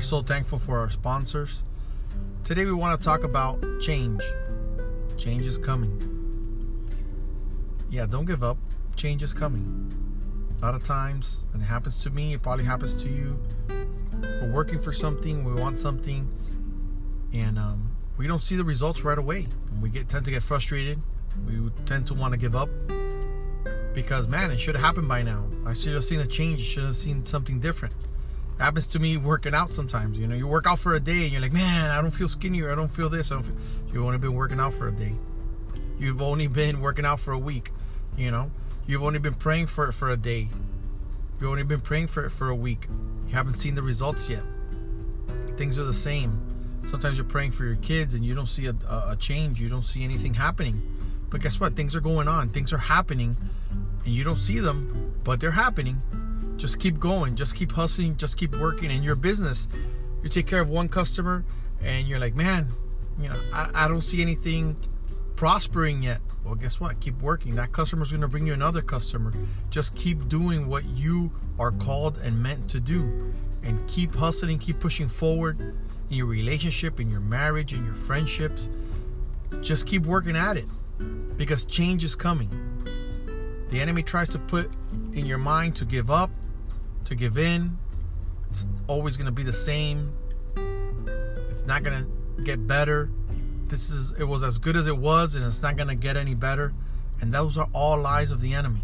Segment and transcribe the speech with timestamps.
[0.00, 1.62] so thankful for our sponsors.
[2.44, 4.22] Today we want to talk about change.
[5.18, 6.00] Change is coming.
[7.90, 8.58] Yeah, don't give up.
[8.96, 9.92] Change is coming.
[10.58, 13.38] A lot of times, and it happens to me, it probably happens to you.
[14.20, 16.28] We're working for something, we want something,
[17.32, 19.46] and um, we don't see the results right away.
[19.80, 21.00] We get tend to get frustrated.
[21.46, 22.70] We tend to want to give up
[23.92, 25.46] because man, it should have happened by now.
[25.66, 26.62] I should have seen a change.
[26.62, 27.94] Should have seen something different.
[28.58, 30.18] Happens to me working out sometimes.
[30.18, 32.28] You know, you work out for a day and you're like, man, I don't feel
[32.28, 32.72] skinnier.
[32.72, 33.30] I don't feel this.
[33.30, 33.44] I don't.
[33.44, 33.56] Feel...
[33.92, 35.14] You've only been working out for a day.
[35.98, 37.70] You've only been working out for a week.
[38.16, 38.50] You know,
[38.86, 40.48] you've only been praying for it for a day.
[41.38, 42.88] You've only been praying for it for a week.
[43.26, 44.42] You haven't seen the results yet.
[45.56, 46.40] Things are the same.
[46.84, 49.60] Sometimes you're praying for your kids and you don't see a, a change.
[49.60, 50.80] You don't see anything happening.
[51.28, 51.76] But guess what?
[51.76, 52.50] Things are going on.
[52.50, 53.36] Things are happening,
[54.04, 56.00] and you don't see them, but they're happening.
[56.56, 57.36] Just keep going.
[57.36, 58.16] Just keep hustling.
[58.16, 58.90] Just keep working.
[58.90, 59.68] In your business,
[60.22, 61.44] you take care of one customer,
[61.82, 62.72] and you're like, man,
[63.20, 64.76] you know, I, I don't see anything
[65.36, 66.20] prospering yet.
[66.44, 67.00] Well, guess what?
[67.00, 67.56] Keep working.
[67.56, 69.34] That customer's going to bring you another customer.
[69.68, 74.58] Just keep doing what you are called and meant to do, and keep hustling.
[74.58, 75.60] Keep pushing forward
[76.10, 78.68] in your relationship, in your marriage, in your friendships.
[79.60, 80.66] Just keep working at it
[81.36, 82.50] because change is coming.
[83.70, 84.70] The enemy tries to put
[85.12, 86.30] in your mind to give up,
[87.06, 87.78] to give in.
[88.50, 90.12] It's always going to be the same.
[91.50, 93.10] It's not going to get better.
[93.68, 96.16] This is it was as good as it was and it's not going to get
[96.16, 96.72] any better.
[97.20, 98.82] And those are all lies of the enemy.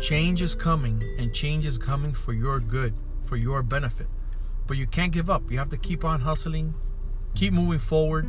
[0.00, 4.06] Change is coming and change is coming for your good, for your benefit.
[4.66, 5.50] But you can't give up.
[5.50, 6.74] You have to keep on hustling,
[7.34, 8.26] keep moving forward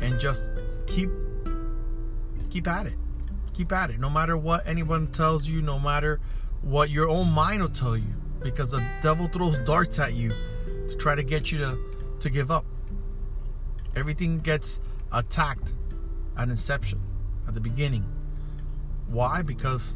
[0.00, 0.50] and just
[0.86, 1.10] keep
[2.50, 2.94] keep at it.
[3.52, 4.00] Keep at it.
[4.00, 6.20] No matter what anyone tells you, no matter
[6.64, 8.14] what your own mind will tell you.
[8.40, 10.34] Because the devil throws darts at you
[10.88, 11.78] to try to get you to,
[12.20, 12.66] to give up.
[13.96, 14.80] Everything gets
[15.12, 15.72] attacked
[16.36, 17.00] at inception,
[17.46, 18.04] at the beginning.
[19.08, 19.42] Why?
[19.42, 19.94] Because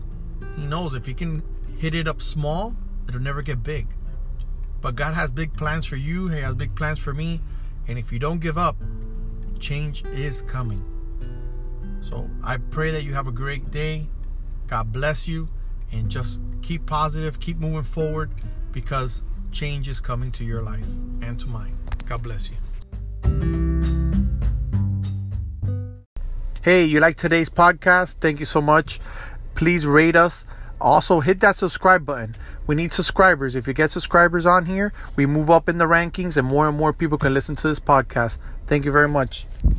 [0.56, 1.42] he knows if he can
[1.78, 2.74] hit it up small,
[3.08, 3.88] it'll never get big.
[4.80, 7.40] But God has big plans for you, He has big plans for me.
[7.88, 8.76] And if you don't give up,
[9.58, 10.84] change is coming.
[12.00, 14.08] So I pray that you have a great day.
[14.66, 15.48] God bless you.
[15.92, 18.30] And just keep positive, keep moving forward
[18.72, 20.86] because change is coming to your life
[21.22, 21.76] and to mine.
[22.06, 22.56] God bless you.
[26.64, 28.16] Hey, you like today's podcast?
[28.20, 29.00] Thank you so much.
[29.54, 30.44] Please rate us.
[30.80, 32.34] Also, hit that subscribe button.
[32.66, 33.56] We need subscribers.
[33.56, 36.76] If you get subscribers on here, we move up in the rankings and more and
[36.76, 38.38] more people can listen to this podcast.
[38.66, 39.46] Thank you very much.